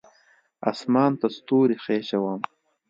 [0.71, 2.41] اسمان ته ستوري خیژوم